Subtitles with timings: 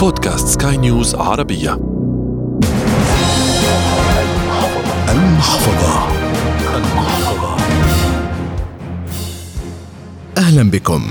[0.00, 1.72] بودكاست سكاي نيوز عربية.
[5.08, 6.08] المحفظة.
[6.76, 7.56] المحفظة.
[10.38, 11.02] أهلا بكم.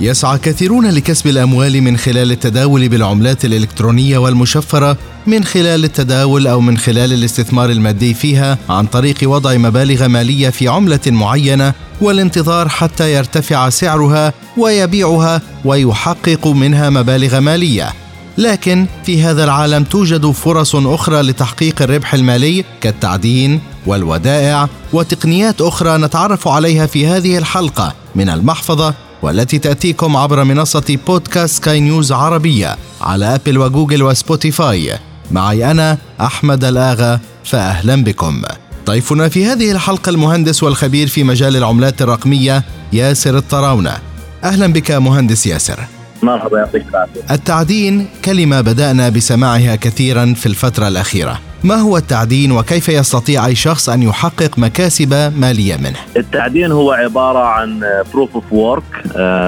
[0.00, 4.96] يسعى كثيرون لكسب الأموال من خلال التداول بالعملات الإلكترونية والمشفرة
[5.26, 10.68] من خلال التداول أو من خلال الاستثمار المادي فيها عن طريق وضع مبالغ مالية في
[10.68, 17.92] عملة معينة والانتظار حتى يرتفع سعرها ويبيعها ويحقق منها مبالغ مالية.
[18.38, 26.48] لكن في هذا العالم توجد فرص أخرى لتحقيق الربح المالي كالتعدين والودائع وتقنيات أخرى نتعرف
[26.48, 33.34] عليها في هذه الحلقة من المحفظة والتي تأتيكم عبر منصة بودكاست سكاي نيوز عربية على
[33.34, 34.98] أبل وجوجل وسبوتيفاي.
[35.30, 38.42] معي أنا أحمد الآغا فاهلا بكم.
[38.86, 43.98] ضيفنا في هذه الحلقة المهندس والخبير في مجال العملات الرقمية ياسر الطراونة.
[44.44, 45.80] أهلا بك مهندس ياسر.
[46.22, 47.34] مرحبا يعطيك العافية.
[47.34, 51.40] التعدين كلمة بدأنا بسماعها كثيرا في الفترة الأخيرة.
[51.64, 57.38] ما هو التعدين وكيف يستطيع أي شخص أن يحقق مكاسب مالية منه؟ التعدين هو عبارة
[57.38, 57.80] عن
[58.12, 58.82] proof of work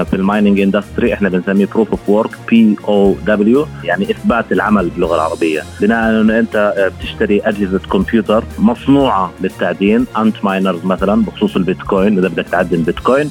[0.09, 5.61] في ال mining industry إحنا بنسميه proof of work POW يعني إثبات العمل باللغة العربية.
[5.81, 10.05] بناء انه أنت آه، بتشتري أجهزة كمبيوتر مصنوعة للتعدين.
[10.17, 13.29] Antminers مثلا بخصوص البيتكوين إذا بدك تعدن بيتكوين.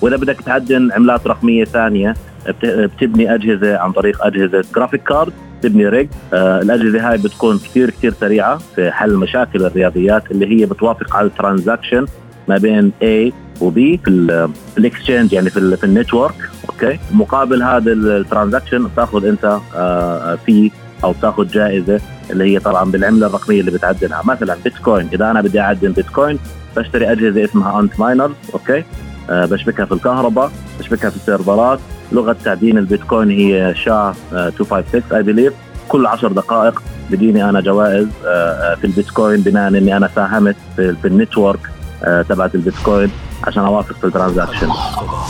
[0.00, 2.14] وإذا بدك تعدن عملات رقمية ثانية
[2.48, 5.32] بت- بتبني أجهزة عن طريق أجهزة graphic card
[5.68, 10.66] تبني rig آه الأجهزة هاي بتكون كثير كثير سريعة في حل مشاكل الرياضيات اللي هي
[10.66, 12.06] بتوافق على ال transaction
[12.48, 16.34] ما بين A و B في ال- في ال exchange يعني في في ال network.
[16.70, 20.70] أوكي؟ مقابل هذا ال transaction بتاخذ أنت آه في
[21.04, 25.08] أو بتاخذ جائزة اللي هي طبعا بالعملة الرقمية اللي بتعدنها مثلا بيتكوين.
[25.12, 26.38] إذا أنا بدي اعدن بيتكوين
[26.76, 28.84] بشتري أجهزة اسمها Antminers أوكي؟
[29.30, 31.78] آه بشبكها في الكهرباء بشبكها في ال server ات.
[32.12, 35.52] لغة تعدين البيتكوين هي SHA 256 I believe
[35.88, 40.96] كل 10 دقائق بديني أنا جوائز آه، آه، في البيتكوين بناء إني أنا ساهمت في,
[41.04, 41.60] ال network
[42.04, 43.10] آه، تبعت البيتكوين
[43.44, 44.68] عشان أوافق في ال transaction.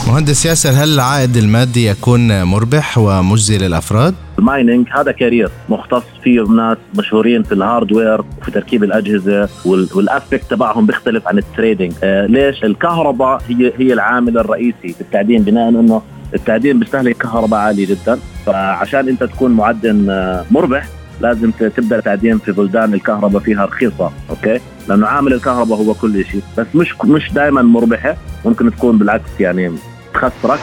[0.07, 6.41] مهندس ياسر هل العائد المادي يكون مربح ومجزي للأفراد؟ ال mining هذا career مختص فيه
[6.41, 11.44] ناس مشهورين في ال hardware وفي تركيب الأجهزة وال- وال effect تبعهم بيختلف عن ال
[11.44, 16.01] trading آه ليش؟ الكهرباء هي هي العامل الرئيسي في التعدين بناء إنه
[16.33, 18.19] التعدين بيستهلك كهرباء عالية جدا.
[18.45, 20.87] فعشان أنت تكون معدن آه، مربح
[21.21, 24.59] لازم تبدأ تعدين في بلدان الكهرباء فيها رخيصة أوكي؟
[24.89, 28.15] لأنه عامل الكهرباء هو كل شيء بس مش مش دائما مربحة
[28.45, 29.71] ممكن تكون بالعكس يعني
[30.13, 30.59] تخسرك.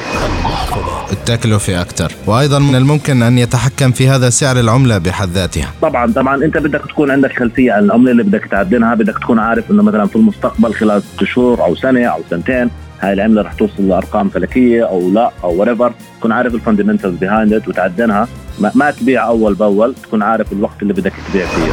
[1.13, 5.71] التكلفة أكثر وأيضا من الممكن أن يتحكم في هذا سعر العملة بحد ذاتها.
[5.83, 6.45] طبعا طبعا.
[6.45, 10.07] أنت بدك تكون عندك خلفية عن العملة اللي بدك تعدنها بدك تكون عارف إنه مثلا
[10.07, 12.71] في المستقبل خلال شهور أو سنة أو سنتين
[13.03, 17.53] هاي العملة رح توصل لأرقام فلكية أو لا أو however تكون عارف ال fundamentals behind
[17.53, 18.29] it وتعدنها.
[18.75, 21.73] ما, تبيع أول بأول تكون عارف الوقت اللي بدك تبيع فيه.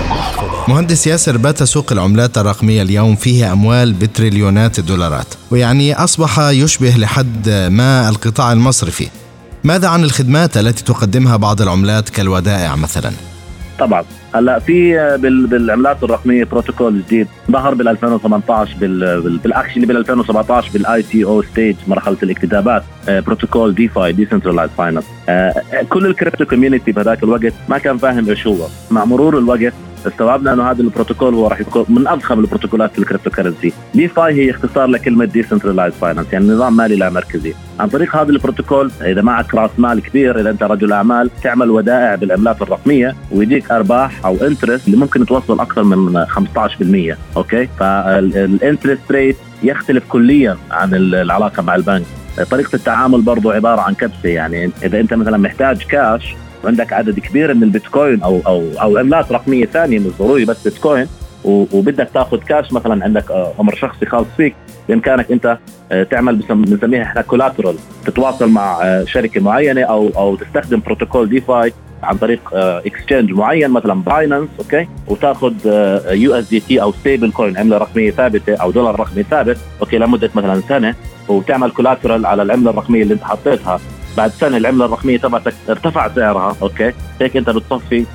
[0.68, 7.50] مهندس ياسر بات سوق العملات الرقمية اليوم فيه أموال بتريليونات الدولارات ويعني أصبح يشبه لحد
[7.50, 9.08] ما القطاع المصرفي.
[9.64, 13.12] ماذا عن الخدمات التي تقدمها بعض العملات كالودائع مثلا؟
[13.80, 14.04] طبعا.
[14.36, 19.98] هلأ في بال- بالعملات الرقمية بروتوكول جديد ظهر بال 2018 بال بال- بال actually بال
[19.98, 25.06] 2017 بال ICO stage مرحلة الاكتتابات آه، بروتوكول DeFi decentralized finance
[25.90, 28.68] كل ال crypto community بهذاك الوقت ما كان فاهم إيش هو.
[28.92, 29.74] مع مرور الوقت
[30.08, 34.52] استوعبنا انه هذا البروتوكول هو راح يكون من أضخم البروتوكولات في ال cryptocurrency DeFi هي
[34.52, 37.54] اختصار لكلمة decentralized finance يعني نظام مالي لا مركزي.
[37.80, 42.16] عن طريق هذا البروتوكول إذا معك رأس مال كبير إذا أنت رجل أعمال تعمل ودائع
[42.16, 49.12] بالعملات الرقمية ويجيك أرباح أو interest اللي ممكن توصل أكثر من 15% أوكي؟ فال interest
[49.12, 52.06] rate يختلف كليا عن العلاقة مع البنك.
[52.52, 57.54] طريقة التعامل برضو عبارة عن كبسة يعني إذا أنت مثلا محتاج كاش وعندك عدد كبير
[57.54, 61.08] من البيتكوين أو أو أو عملات رقمية ثانية مش ضروري بس بيتكوين
[61.46, 64.56] وبدك تاخذ كاش مثلا عندك آه، أمر شخصي خاص فيك
[64.90, 65.58] بإمكانك أنت
[65.92, 67.76] آه، تعمل بنسميها إحنا collateral
[68.06, 73.94] تتواصل مع آه، شركة معينة أو أو تستخدم بروتوكول DeFi عن طريق exchange معين مثلا
[73.94, 75.54] Binance أوكي؟ وتاخذ
[76.12, 80.96] USDT أو stable coin عملة رقمية ثابتة أو دولار رقمي ثابت okay لمدة مثلا سنة
[81.28, 83.80] وتعمل collateral على العملة الرقمية اللي أنت حطيتها.
[84.18, 88.06] بعد سنة العملة الرقمية تبعتك ارتفع سعرها okay؟ هيك أنت بتصفي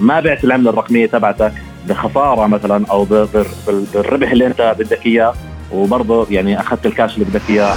[0.00, 1.52] ما بعت العملة الرقمية تبعتك
[1.88, 5.34] بخسارة مثلا أو بالربح اللي أنت بدك إياه
[5.72, 7.74] وبرضه يعني أخذت الكاش اللي بدك إياه.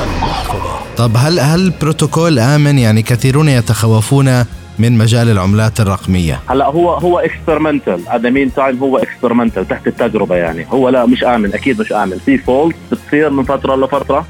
[0.97, 4.45] طب هل هل بروتوكول آمن؟ يعني كثيرون يتخوفون
[4.79, 6.39] من مجال العملات الرقمية.
[6.49, 10.65] هلأ هو هو experimental هذا meantime هو experimental تحت التجربة يعني.
[10.71, 12.17] هو لا مش آمن أكيد مش آمن.
[12.25, 14.25] في fault بتصير من فترة لفترة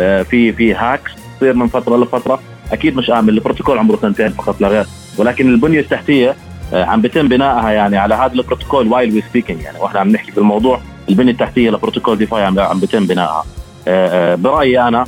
[0.00, 2.40] آه، في في hacks بتصير من فترة لفترة.
[2.72, 4.86] أكيد مش آمن البروتوكول عمره سنتين فقط لا غير.
[5.18, 6.36] ولكن البنية التحتية
[6.72, 10.32] آه، عم بيتم بنائها يعني على هذا البروتوكول while we speaking يعني وإحنا عم نحكي
[10.32, 13.44] في الموضوع البنية التحتية لبروتوكول DeFi عم بيتم بنائها.
[13.88, 15.04] آه، برأيي أنا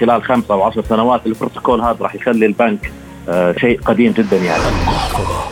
[0.00, 2.92] خلال خمسة أو عشر سنوات البروتوكول هذا راح يخلي البنك
[3.60, 4.62] شيء قديم جدا يعني.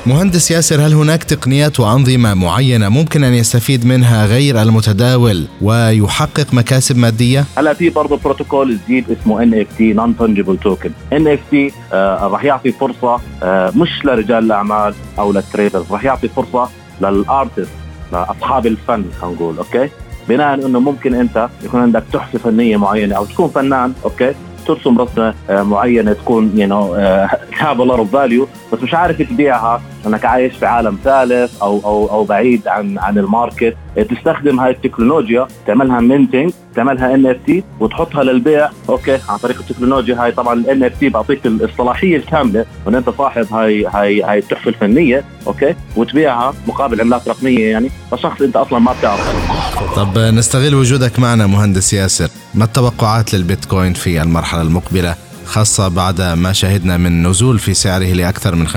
[0.07, 6.97] مهندس ياسر هل هناك تقنيات وأنظمة معينة ممكن أن يستفيد منها غير المتداول ويحقق مكاسب
[6.97, 11.41] مادية؟ هلا في برضه بروتوكول جديد اسمه ان اف تي نون فنجبل توكن ان اف
[11.51, 11.73] تي
[12.23, 16.69] راح يعطي فرصة آه مش لرجال الأعمال أو لل traders راح يعطي فرصة
[17.01, 17.69] لل artist
[18.13, 19.89] لأصحاب الفن خلينا نقول okay؟
[20.29, 24.35] بناء إنه ممكن أنت يكون عندك تحفة فنية معينة أو تكون فنان okay؟
[24.67, 26.95] ترسم رسمه آه، معينة تكون you know
[27.59, 29.83] have lot of value بس مش عارف تبيعها.
[30.07, 33.77] انك عايش في عالم ثالث أو أو أو بعيد عن عن ال market
[34.11, 38.69] تستخدم هاي التكنولوجيا تعملها minting تعملها NFT وتحطها للبيع.
[38.89, 43.87] okay عن طريق التكنولوجيا هاي طبعا ال NFT بعطيك الصلاحية الكاملة وإن أنت صاحب هاي
[43.87, 45.25] هاي هاي التحفة الفنية.
[45.47, 47.91] okay وتبيعها مقابل عملات رقمية يعني.
[48.13, 49.33] لشخص أنت أصلا ما بتعرفه
[49.97, 55.15] طب نستغل وجودك معنا مهندس ياسر ما التوقعات للبيتكوين في المرحلة المقبلة؟
[55.47, 58.75] خاصة بعد ما شهدنا من نزول في سعره لأكثر من 50%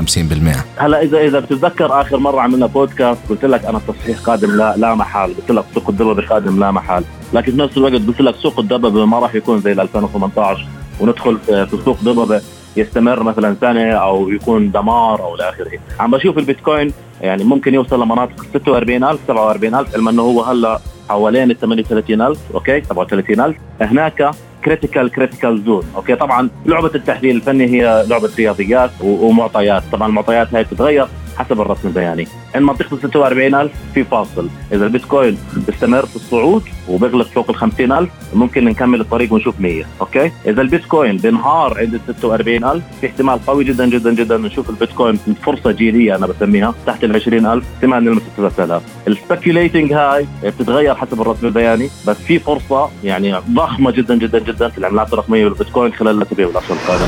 [0.78, 4.96] هلا إذا إذا بتتذكر آخر مرة عملنا بودكاست قلت لك أنا التصحيح قادم لا, لا
[4.96, 5.36] محال.
[5.38, 7.04] قلت لك سوق الدببة قادم لا محال.
[7.34, 10.68] لكن في نفس الوقت قلت لك سوق الدببة ما راح يكون زي 2018
[11.00, 12.42] وندخل في سوق دببة
[12.78, 15.80] يستمر مثلا سنة أو يكون دمار أو إلى آخره.
[16.00, 20.80] عم بشوف البيتكوين يعني ممكن يوصل لمناطق 46000 47000 علما إنه هو هلأ
[21.10, 24.32] حوالين ال 38000 okay؟ 37000 هناك
[24.66, 29.84] critical critical zone okay طبعا لعبة التحليل الفني هي لعبة رياضيات ومعطيات.
[29.92, 31.08] طبعا المعطيات هاي بتتغير.
[31.40, 32.28] حسب الرسم البياني.
[32.56, 34.50] عند منطقة 46000 في فاصل.
[34.74, 35.38] إذا البيتكوين
[35.68, 41.18] بيستمر في الصعود وبيغلق فوق ال 50000 ممكن نكمل الطريق ونشوف 100 okay؟ إذا البيتكوين
[41.18, 46.28] بينهار عند ال 46000 في احتمال قوي جدا جدا جدا نشوف البيتكوين فرصة جيلية أنا
[46.28, 52.18] بسميها تحت ال 20000 احتمال نلمس 3000 ال speculating هاي بتتغير حسب الرسم البياني بس
[52.18, 57.08] في فرصة يعني ضخمة جدا جدا جدا في العملات الرقمية والبيتكوين خلال الأسابيع والاشهر القادمة.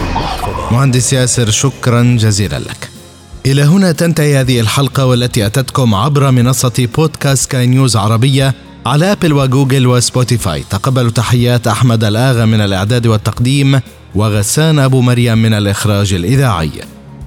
[0.71, 3.00] مهندس ياسر شكرا جزيلا لك.
[3.45, 8.53] إلى هنا تنتهي هذه الحلقة والتي أتتكم عبر منصة بودكاست كاي نيوز عربية
[8.85, 10.63] على أبل وجوجل وسبوتيفاي.
[10.69, 13.79] تقبلوا تحيات أحمد الآغا من الإعداد والتقديم
[14.15, 16.71] وغسان أبو مريم من الإخراج الإذاعي.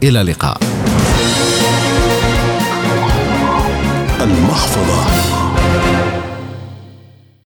[0.02, 0.58] إلى اللقاء.
[4.20, 5.43] المحفظة.